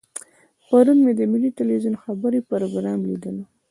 [0.67, 3.43] پرون مې د ملي ټلویزیون خبري پروګرام لیدلو.